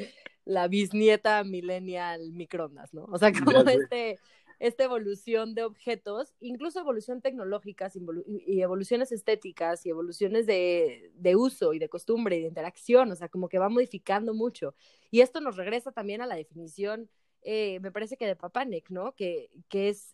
[0.45, 3.03] la bisnieta millennial microondas, ¿no?
[3.05, 4.17] O sea, como este,
[4.59, 7.89] esta evolución de objetos, incluso evolución tecnológica
[8.27, 13.15] y evoluciones estéticas y evoluciones de, de, uso y de costumbre y de interacción, o
[13.15, 14.75] sea, como que va modificando mucho.
[15.11, 17.09] Y esto nos regresa también a la definición,
[17.41, 19.15] eh, me parece que de Papanek, ¿no?
[19.15, 20.13] Que, que es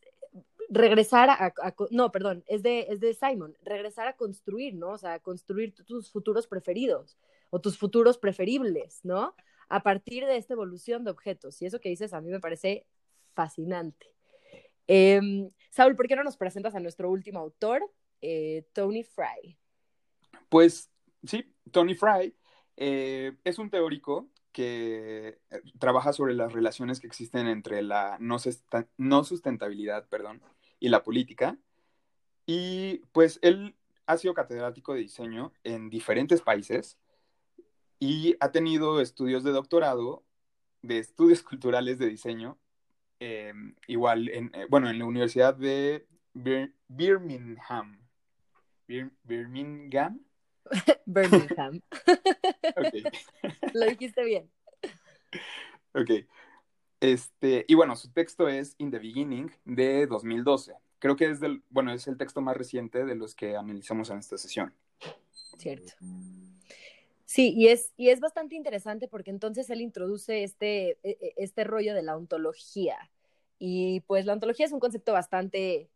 [0.69, 1.53] regresar a,
[1.91, 4.91] no, perdón, es de, es de Simon, regresar a construir, ¿no?
[4.91, 7.17] O sea, construir tus futuros preferidos
[7.49, 9.35] o tus futuros preferibles, ¿no?
[9.69, 11.61] A partir de esta evolución de objetos.
[11.61, 12.85] Y eso que dices a mí me parece
[13.33, 14.14] fascinante.
[14.87, 19.57] Em, Saúl, ¿por qué no nos presentas a nuestro último autor, eh, Tony Fry?
[20.49, 20.89] Pues
[21.23, 22.35] sí, Tony Fry
[22.77, 28.37] eh, es un teórico que eh, trabaja sobre las relaciones que existen entre la no,
[28.97, 30.41] no sustentabilidad perdón,
[30.79, 31.57] y la política.
[32.45, 36.97] Y pues él ha sido catedrático de diseño en diferentes países
[37.99, 40.23] y ha tenido estudios de doctorado
[40.81, 42.57] de estudios culturales de diseño,
[43.19, 46.05] em, igual, en, eh, bueno, en la Universidad de
[46.87, 47.99] Birmingham.
[49.23, 50.19] Birmingham.
[51.05, 51.81] Birmingham.
[53.73, 54.49] Lo dijiste bien.
[55.93, 56.25] Ok.
[56.99, 60.73] Este, y bueno, su texto es In the Beginning de 2012.
[60.99, 64.17] Creo que es del, bueno, es el texto más reciente de los que analizamos en
[64.17, 64.73] esta sesión.
[65.57, 65.93] Cierto.
[67.25, 71.63] Sí, y es, y es bastante interesante porque entonces él introduce este, e, e, este
[71.63, 72.97] rollo de la ontología.
[73.59, 75.89] Y pues la ontología es un concepto bastante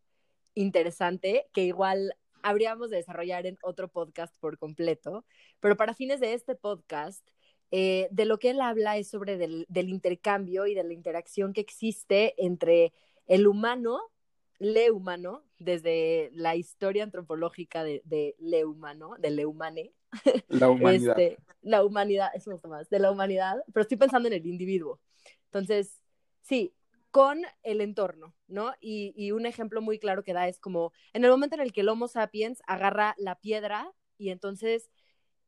[0.56, 5.26] interesante que igual habríamos de desarrollar en otro podcast por completo,
[5.60, 7.26] pero para fines de este podcast,
[7.72, 11.62] eh, de lo que él habla es sobre del, intercambio y de la interacción que
[11.62, 12.94] existe entre
[13.28, 14.02] el humano,
[14.60, 19.94] le humano, desde la historia antropológica de, de le humano, de le humane.
[20.48, 21.19] La humanidad.
[21.19, 25.00] Este, la humanidad, eso me más, de la humanidad, pero estoy pensando en el individuo.
[25.45, 26.02] Entonces,
[26.41, 26.74] sí,
[27.12, 28.74] con el entorno, ¿no?
[28.80, 31.74] Y, y, un ejemplo muy claro que da es como en el momento en el
[31.74, 34.91] que el Homo sapiens agarra la piedra y entonces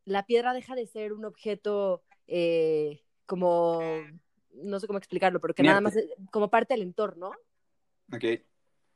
[0.05, 3.81] la piedra deja de ser un objeto eh, como,
[4.53, 5.95] no sé cómo explicarlo, pero que nada más
[6.31, 7.31] como parte del entorno.
[8.11, 8.25] Ok.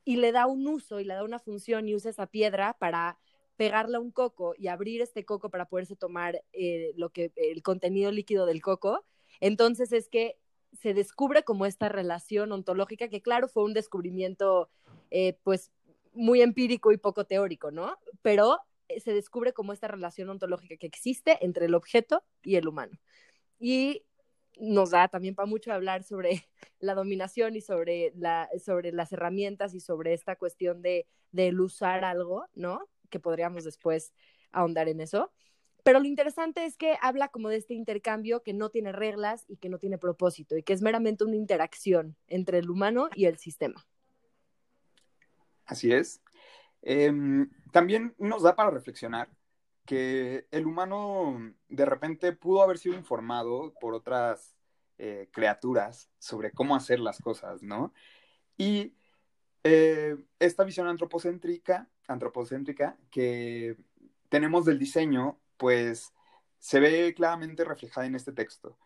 [0.03, 3.17] Y le da un uso y le da una función y usa esa piedra para
[3.55, 7.63] pegarle a un coco y abrir este coco para poderse tomar eh, lo que el
[7.63, 9.05] contenido líquido del coco.
[9.39, 10.37] Entonces es que
[10.73, 14.69] se descubre como esta relación ontológica, que claro, fue un descubrimiento
[15.09, 15.71] eh, pues
[16.13, 17.97] muy empírico y poco teórico, ¿no?
[18.21, 22.67] Pero eh, se descubre como esta relación ontológica que existe entre el objeto y el
[22.67, 22.97] humano.
[23.59, 24.03] Y
[24.57, 26.47] nos da también para mucho hablar sobre
[26.79, 32.03] la dominación y sobre, la, sobre las herramientas y sobre esta cuestión de, de usar
[32.03, 32.87] algo, ¿no?
[33.09, 34.13] Que podríamos después
[34.51, 35.31] ahondar en eso.
[35.83, 39.57] Pero lo interesante es que habla como de este intercambio que no tiene reglas y
[39.57, 43.37] que no tiene propósito y que es meramente una interacción entre el humano y el
[43.37, 43.85] sistema.
[45.65, 46.23] Así es.
[46.81, 49.29] Em, también nos da para reflexionar
[49.85, 54.55] que el humano de repente pudo haber sido informado por otras
[54.97, 57.93] eh, criaturas sobre cómo hacer las cosas, ¿no?
[58.57, 58.95] Y
[59.67, 63.75] eh, esta visión antropocéntrica, antropocéntrica que
[64.29, 66.13] tenemos del diseño pues
[66.59, 68.77] se ve claramente reflejada en este texto.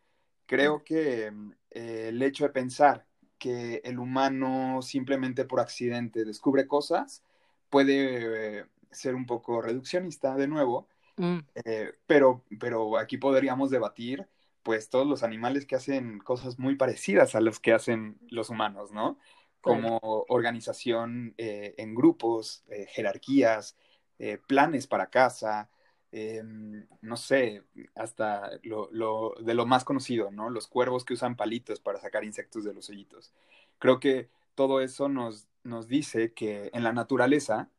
[0.45, 1.33] Creo que
[1.71, 3.05] eh, el hecho de pensar
[3.37, 7.23] que el humano simplemente por accidente descubre cosas
[7.69, 10.87] puede eh, ser un poco reduccionista de nuevo,
[11.17, 11.39] mm.
[11.65, 14.27] eh, pero, pero aquí podríamos debatir
[14.63, 18.93] pues todos los animales que hacen cosas muy parecidas a los que hacen los humanos,
[18.93, 19.17] ¿no?
[19.61, 23.75] Como organización en grupos, jerarquías,
[24.47, 25.69] planes para casa,
[26.11, 30.49] Em, no sé, hasta lo, lo, de lo más conocido, ¿no?
[30.49, 33.31] Los cuervos que usan palitos para sacar insectos de los hoyitos.
[33.77, 37.69] Creo que todo eso nos, nos dice que en la naturaleza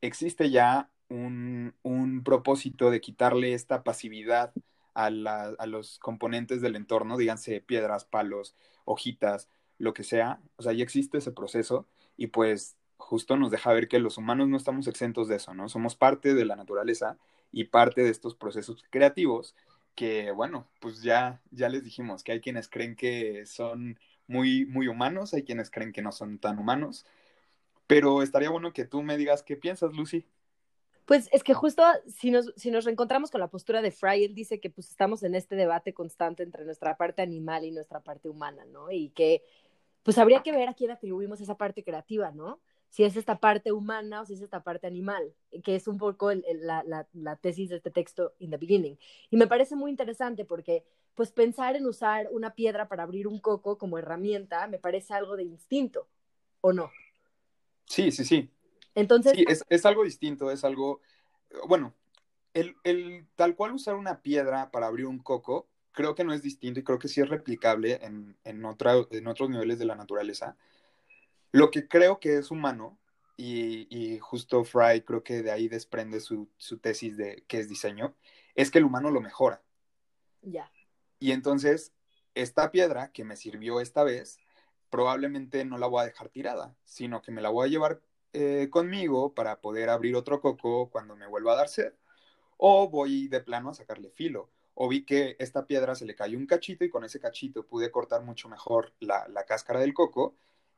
[0.00, 4.52] existe ya un, un propósito de quitarle esta pasividad
[4.94, 9.48] a, a, los componentes del entorno, díganse piedras, palos, hojitas,
[9.80, 10.40] lo que sea.
[10.56, 14.46] O sea, ya existe ese proceso y pues justo nos deja ver que los humanos
[14.48, 15.68] no estamos exentos de eso, ¿no?
[15.68, 17.18] Somos parte de la naturaleza
[17.50, 19.56] y parte de estos procesos creativos
[19.96, 24.86] que, bueno, pues ya, ya les dijimos que hay quienes creen que son muy, muy
[24.86, 27.06] humanos, hay quienes creen que no son tan humanos,
[27.86, 30.26] pero estaría bueno que tú me digas qué piensas, Lucy.
[31.06, 34.34] Pues es que justo si nos, si nos reencontramos con la postura de Fry, él
[34.34, 38.28] dice que pues estamos en este debate constante entre nuestra parte animal y nuestra parte
[38.28, 38.92] humana, ¿no?
[38.92, 39.42] Y que
[40.02, 42.60] pues habría que ver a quién atribuimos esa parte creativa, ¿no?
[42.90, 45.32] si es esta parte humana o si es esta parte animal,
[45.62, 48.98] que es un poco la, la, tesis de este texto in the beginning.
[49.30, 50.84] Y me parece muy interesante porque
[51.14, 55.36] pues pensar en usar una piedra para abrir un coco como herramienta me parece algo
[55.36, 56.08] de instinto,
[56.60, 56.90] ¿o no?
[57.86, 58.50] Sí, sí, sí.
[58.94, 59.34] Entonces...
[59.34, 61.00] Sí, es, es algo distinto, es algo,
[61.68, 61.94] bueno,
[62.54, 66.42] el, el, tal cual usar una piedra para abrir un coco, creo que no es
[66.42, 69.96] distinto y creo que sí es replicable en, en, otra, en otros niveles de la
[69.96, 70.56] naturaleza.
[71.52, 72.98] Lo que creo que es humano,
[73.36, 77.68] y, y justo Fry creo que de ahí desprende su, su, tesis de qué es
[77.68, 78.14] diseño,
[78.54, 79.62] es que el humano lo mejora.
[80.42, 80.70] Ya.
[81.18, 81.92] Y entonces,
[82.34, 84.38] esta piedra que me sirvió esta vez,
[84.90, 88.00] probablemente no la voy a dejar tirada, sino que me la voy a llevar
[88.32, 91.94] eh, conmigo para poder abrir otro coco cuando me vuelva a dar sed
[92.62, 94.50] o voy de plano a sacarle filo.
[94.82, 97.90] O vi que esta piedra se le cayó un cachito y con ese cachito pude
[97.90, 100.34] cortar mucho mejor la, cáscara del coco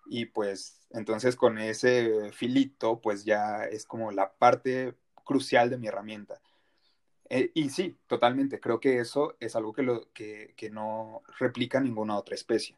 [0.07, 5.87] y pues entonces con ese filito pues ya es como la parte crucial de mi
[5.87, 6.41] herramienta.
[7.31, 11.79] Eh, y sí, totalmente, creo que eso es algo que, lo, que, que no replica
[11.79, 12.75] ninguna otra especie.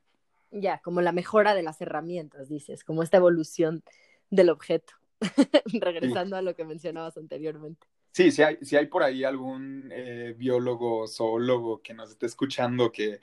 [0.51, 3.83] Ya, como la mejora de las herramientas, dices, como esta evolución
[4.29, 4.93] del objeto,
[5.81, 7.87] regresando a lo que mencionabas anteriormente.
[8.15, 12.93] Sí, si hay, si hay por ahí algún eh, biólogo, zoólogo que nos esté escuchando
[12.93, 13.19] que,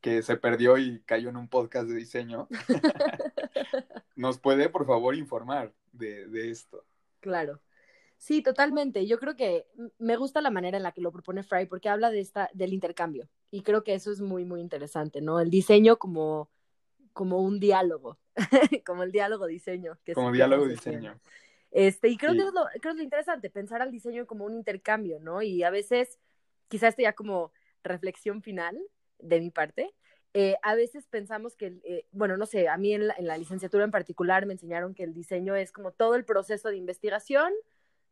[0.00, 2.46] que se perdió y cayó en un podcast de diseño,
[4.14, 6.84] nos puede por favor informar de, de, esto.
[7.18, 7.60] Claro.
[8.16, 9.08] Sí, totalmente.
[9.08, 9.66] Yo creo que
[9.98, 12.72] me gusta la manera en la que lo propone Fry porque habla de esta, del
[12.72, 13.28] intercambio.
[13.50, 15.40] Y creo que eso es muy, muy interesante, ¿no?
[15.40, 16.48] El diseño como,
[17.12, 18.20] como un diálogo,
[18.86, 19.98] como el diálogo diseño.
[20.04, 21.20] Que como diálogo diseño.
[21.72, 24.54] Este, y creo, que es lo, creo que es interesante, pensar al diseño como un
[24.54, 25.40] intercambio, ¿no?
[25.40, 26.18] Y a veces,
[26.68, 28.78] quizás esto ya como reflexión final
[29.18, 29.94] de mi parte,
[30.34, 33.38] eh, a veces pensamos que, eh, bueno, no sé, a mí en la, en la,
[33.38, 37.52] licenciatura en particular me enseñaron que el diseño es como todo el proceso de investigación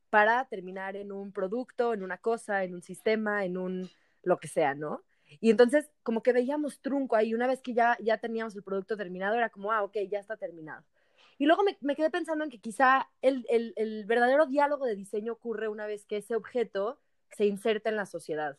[0.09, 3.91] para terminar en un producto, en una cosa, en un sistema, en un
[4.23, 5.03] lo que sea, ¿no?
[5.41, 8.97] Y entonces como que veíamos trunco ahí, una vez que ya, ya teníamos el producto
[8.97, 10.85] terminado, era como, ah, ok, ya está terminado.
[11.41, 15.87] Y luego me, quedé pensando en que quizá el, verdadero diálogo de diseño ocurre una
[15.87, 17.01] vez que ese objeto
[17.31, 18.59] se inserta en la sociedad.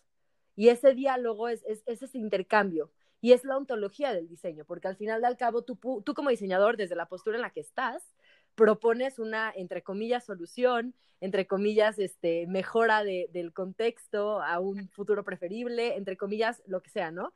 [0.56, 2.92] Y ese diálogo es, ese intercambio.
[3.22, 6.76] Y es la ontología del diseño, porque al final al cabo tú, tú como diseñador,
[6.76, 8.16] desde la postura en la que estás,
[8.56, 15.98] propones una, entre comillas, solución, entre comillas, este, mejora del contexto a un futuro preferible,
[15.98, 17.32] entre comillas, lo que sea, ¿no?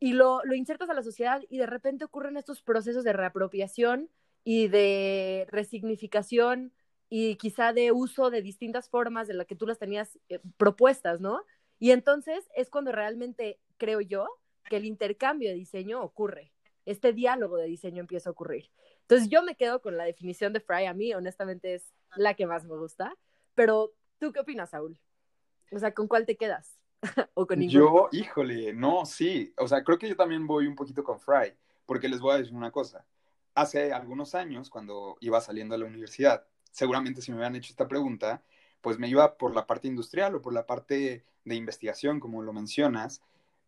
[0.00, 4.08] Y lo, lo insertas a la sociedad y de repente ocurren estos procesos de reapropiación
[4.44, 6.72] y de resignificación
[7.08, 11.20] y quizá de uso de distintas formas de las que tú las tenías eh, propuestas,
[11.20, 11.42] ¿no?
[11.78, 14.26] Y entonces es cuando realmente creo yo
[14.68, 16.52] que el intercambio de diseño ocurre,
[16.84, 18.70] este diálogo de diseño empieza a ocurrir.
[19.02, 22.46] Entonces yo me quedo con la definición de Fry, a mí honestamente es la que
[22.46, 23.16] más me gusta,
[23.54, 24.98] pero ¿tú qué opinas, Saúl?
[25.72, 26.78] O sea, ¿con cuál te quedas?
[27.34, 31.02] ¿O con Yo, híjole, no, sí, o sea, creo que yo también voy un poquito
[31.02, 31.54] con Fry,
[31.86, 33.04] porque les voy a decir una cosa
[33.54, 37.88] hace algunos años, cuando iba saliendo a la universidad, seguramente si me hubieran hecho esta
[37.88, 38.42] pregunta,
[38.80, 42.52] pues me iba por la parte industrial o por la parte de investigación, como lo
[42.52, 43.22] mencionas,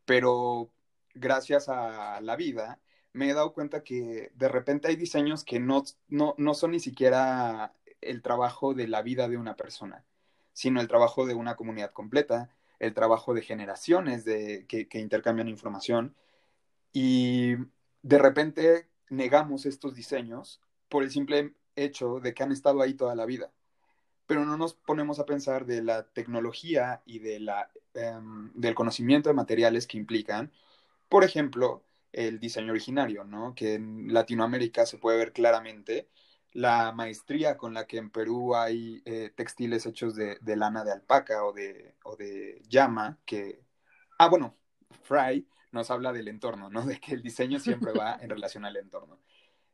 [0.05, 0.71] pero
[1.15, 2.81] gracias a la vida
[3.13, 7.73] me he dado cuenta que de repente hay diseños que no, no, son ni siquiera
[8.03, 10.05] el trabajo de la vida de una persona,
[10.53, 15.49] sino el trabajo de una comunidad completa, el trabajo de generaciones de, que, que intercambian
[15.49, 16.15] información.
[16.93, 17.55] Y
[18.03, 23.15] de repente negamos estos diseños por el simple hecho de que han estado ahí toda
[23.15, 23.51] la vida.
[24.27, 29.29] Pero no nos ponemos a pensar de la tecnología y de la, em, del conocimiento
[29.29, 30.53] de materiales que implican,
[31.09, 33.55] por ejemplo, el diseño originario, ¿no?
[33.55, 36.09] Que en Latinoamérica se puede ver claramente
[36.53, 40.93] la maestría con la que en Perú hay eh, textiles hechos de, de, lana de
[40.93, 43.61] alpaca o de, o de llama, que...
[44.19, 44.57] Ah, bueno,
[45.03, 46.83] Fry nos habla del entorno, ¿no?
[46.87, 49.21] De que el diseño siempre va en relación al entorno.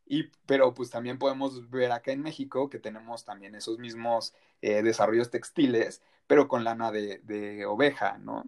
[0.06, 4.82] Y, pero pues también podemos ver acá en México que tenemos también esos mismos eh,
[4.82, 8.44] desarrollos textiles, pero con lana de, de, oveja, ¿no?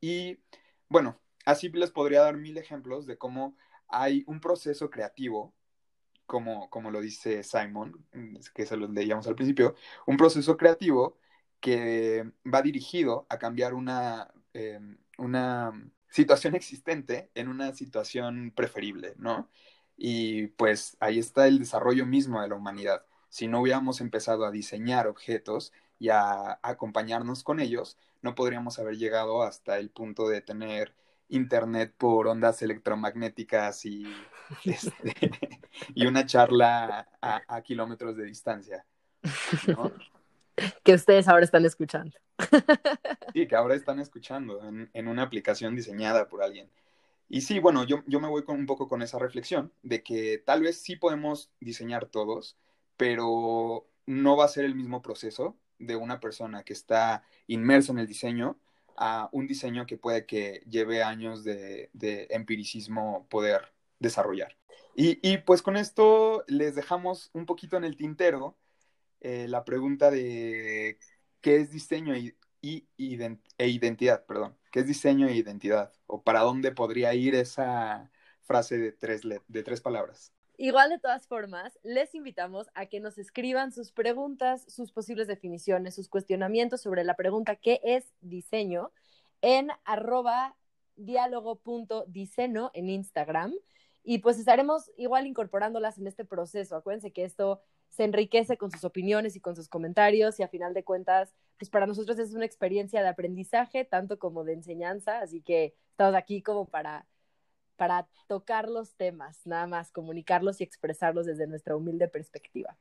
[0.00, 0.38] Y
[0.88, 3.56] bueno, así les podría dar mil ejemplos de cómo
[3.88, 5.54] hay un proceso creativo,
[6.24, 8.06] como, como lo dice Simon,
[8.54, 9.74] que se lo leíamos al principio,
[10.06, 11.18] un proceso creativo
[11.60, 14.80] que va dirigido a cambiar una, eh,
[15.18, 15.72] una
[16.12, 19.48] situación existente en una situación preferible, ¿no?
[19.96, 23.04] Y pues ahí está el desarrollo mismo de la humanidad.
[23.30, 28.98] Si no hubiéramos empezado a diseñar objetos y a, acompañarnos con ellos, no podríamos haber
[28.98, 30.94] llegado hasta el punto de tener
[31.28, 34.04] internet por ondas electromagnéticas y,
[34.64, 35.14] este,
[35.94, 38.84] y una charla a, kilómetros de distancia.
[40.84, 42.16] Que ustedes ahora están escuchando.
[43.32, 44.60] Sí, que ahora están escuchando
[44.92, 46.70] en, una aplicación diseñada por alguien.
[47.28, 50.38] Y sí, bueno, yo, yo me voy con, un poco con esa reflexión de que
[50.38, 52.58] tal vez sí podemos diseñar todos,
[52.96, 57.98] pero no va a ser el mismo proceso de una persona que está inmersa en
[57.98, 58.58] el diseño
[58.96, 61.90] a un diseño que puede que lleve años de,
[62.30, 64.56] empiricismo poder desarrollar.
[64.94, 68.56] Y, pues con esto les dejamos un poquito en el tintero
[69.24, 70.98] eh, la pregunta de
[71.40, 76.72] qué es diseño y, e identidad, perdón, qué es diseño e identidad o para dónde
[76.72, 78.10] podría ir esa
[78.42, 80.32] frase de tres, de tres palabras.
[80.56, 85.94] Igual de todas formas, les invitamos a que nos escriban sus preguntas, sus posibles definiciones,
[85.94, 88.92] sus cuestionamientos sobre la pregunta ¿qué es diseño?
[89.40, 90.56] en arroba
[90.96, 93.54] diálogo.diceno en Instagram.
[94.04, 96.76] Y pues estaremos igual incorporándolas en este proceso.
[96.76, 97.60] Acuérdense que esto
[97.92, 101.70] se enriquece con sus opiniones y con sus comentarios y a final de cuentas, pues
[101.70, 106.42] para nosotros es una experiencia de aprendizaje, tanto como de enseñanza, así que estamos aquí
[106.42, 107.06] como para
[107.76, 112.78] para tocar los temas, nada más comunicarlos y expresarlos desde nuestra humilde perspectiva.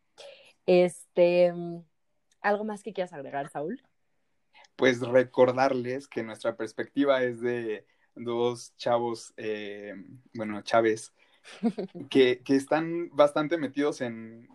[0.67, 1.51] Este,
[2.41, 3.81] ¿algo más que quieras agregar, Saúl?
[4.75, 9.95] Pues recordarles que nuestra perspectiva es de dos chavos, eh,
[10.35, 11.13] bueno, Chávez,
[12.09, 14.47] que, están bastante metidos en,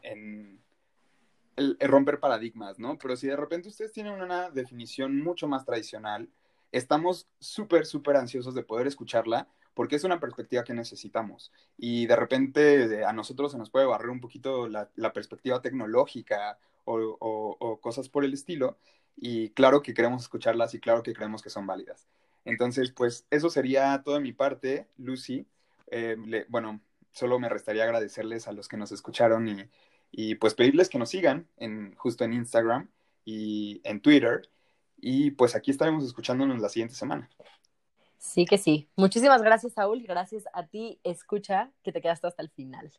[1.81, 2.99] romper paradigmas, ¿no?
[2.99, 6.29] Pero si de repente ustedes tienen una definición mucho más tradicional,
[6.71, 11.53] estamos súper, súper ansiosos de poder escucharla porque es una perspectiva que necesitamos.
[11.77, 17.79] Y de repente a nosotros se nos puede barrer un poquito la, perspectiva tecnológica o,
[17.83, 18.79] cosas por el estilo.
[19.17, 22.07] Y claro que queremos escucharlas y claro que creemos que son válidas.
[22.47, 25.47] Entonces, pues eso sería todo de mi parte, Lucy.
[25.89, 26.81] Eh, bueno,
[27.13, 29.69] solo me restaría agradecerles a los que nos escucharon y,
[30.11, 32.91] y pues pedirles que nos sigan en, justo en Instagram
[33.25, 34.49] y en Twitter.
[34.97, 37.29] Y pues aquí estaremos escuchándonos la siguiente semana.
[38.19, 38.89] Sí que sí.
[38.97, 40.03] Muchísimas gracias, Saúl.
[40.03, 42.93] Gracias a ti, escucha, que te quedaste hasta el final.